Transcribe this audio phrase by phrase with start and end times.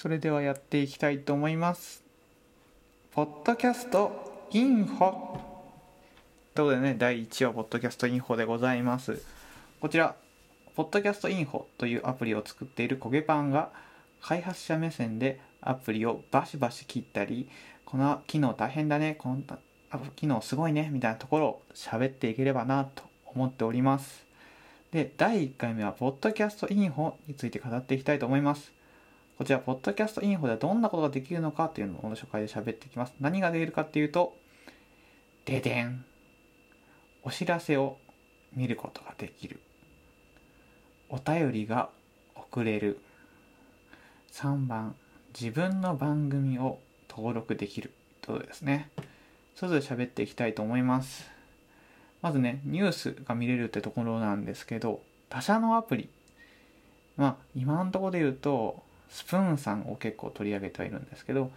[0.00, 2.02] それではやっていきたいと思います。
[3.12, 4.98] ポッドキャストインフォ。
[4.98, 5.40] というこ
[6.54, 9.22] とでね第1話ポッドキャストインフォでございます。
[9.78, 10.16] こちら
[10.74, 13.72] ポッドキャストインフォというアプリを作っているコゲパンが
[14.22, 17.50] 開発者目線でアプリをバシバシ切ったり
[17.84, 19.42] この機能大変だねこの
[20.16, 24.24] 機能すごいねみたいなところを喋っていければなと思っております。
[24.92, 28.79] で第1回目はポッドキャストインフォについて語っていきたいと思います。
[29.40, 33.14] こちら、ポッドキャストインフォではどんなことができるのかというのをこの初回で喋っていきます。
[33.20, 34.36] 何ができるかっていうと、
[35.46, 36.04] ででん。
[37.22, 37.96] お知らせを
[38.52, 39.60] 見ることができる。
[41.08, 41.88] お便りが
[42.34, 43.00] 送れる。
[44.30, 44.94] 3番、
[45.32, 46.78] 自分の番組を
[47.08, 47.94] 登録できる。
[48.20, 48.90] ということですね。
[49.54, 51.30] それぞれ喋っていきたいと思います。
[52.20, 55.00] まずね、ニュースが見れるってところなんですけど、
[55.30, 56.10] 他社のアプリ。
[57.16, 61.50] まあ、今のところで言うと、スプーンさんを結構取り上げてはいるんですけど、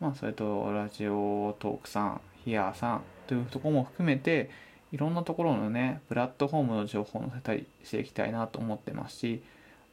[0.00, 4.50] まあ、それとラジオトークさんヒアーさんというとこも含めて
[4.92, 9.42] いろんなところのねプラットフォームの情報を載せたりしていきたいなと思ってますし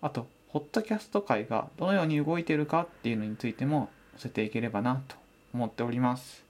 [0.02, 5.16] あとホットキャスト界がどのように動いているかっていうのについても載せていければなと
[5.54, 6.44] 思っております。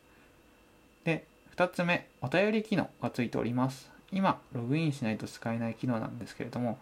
[1.03, 3.91] で2つ目お便り機能がついております。
[4.11, 6.78] 今ログインしないと使えない機能なんですけれども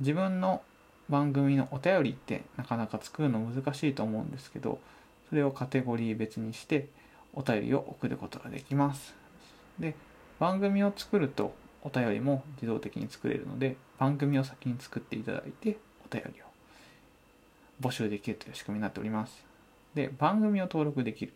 [0.00, 0.62] 自分の
[1.08, 4.78] 番組のお便りってなかなか作るの難しいと思うんですけど
[5.28, 6.88] それをカテゴリー別にして
[7.34, 9.14] お便りを送ることができます。
[9.78, 9.94] で
[10.38, 15.78] 番組を作るとお便りも自動的に作れるので番組を先に作っていただいて
[16.10, 16.44] お便りを
[17.80, 19.44] 募集できるという仕組みになっております。
[19.94, 21.32] で番組を登録できる。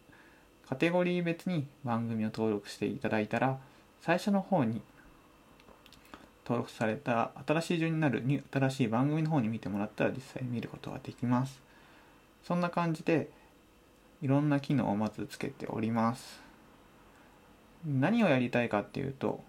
[0.68, 3.58] カテゴリー別に番組を登録していただいたら
[4.00, 4.80] 最初の方に
[6.52, 8.22] 登録された新しい順になる
[8.52, 11.62] 新しい番組の方に見てもらったら実際見ることができます。
[12.44, 13.30] そんな感じで
[14.20, 16.42] いろんな機能をまずつけております。
[17.86, 19.42] 何をやりたいかっていうと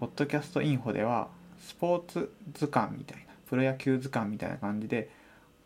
[0.00, 1.28] ポッドキャストインフォでは
[1.60, 5.10] スポーツ図鑑みたいなプロ野球図鑑みたいな感じで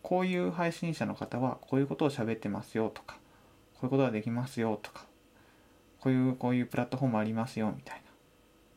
[0.03, 3.17] こういう配信者の方はこういうことを喋ってますよとか
[3.75, 5.07] こういうことができますよとか
[6.01, 8.00] こういうこういうプラットフォームありますよみたいな。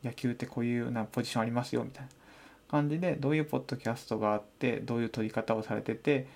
[0.03, 2.09] 野球ってこういうようなポジションありますよみたいな
[2.69, 6.28] 感じでどういうポッドキャストがあってどういう撮り方をされてて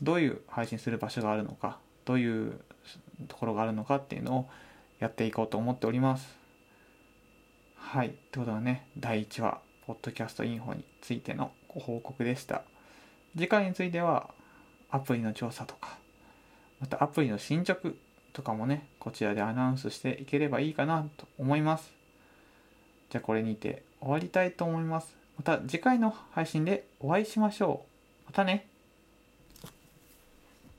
[0.00, 2.60] どういう配信する場所があるのかどういう
[3.28, 4.48] ところがあるのかっていうのを
[4.98, 6.36] やっていこうと思っております。
[7.76, 8.08] はい。
[8.08, 12.62] ってことはね、第1話、ポッドキャストインフォについてのご報告でした。
[13.36, 14.30] 次回については、
[14.90, 15.98] アプリの調査とか、
[16.80, 17.90] またアプリの進捗
[18.32, 22.01] とかもね、こちらでアナウンスしていければいいかなと思います。
[23.12, 25.14] じゃあこれにて終わりたいと思います。
[25.36, 27.84] また次回の配信でお会いしましょ
[28.24, 28.24] う。
[28.24, 28.71] またね。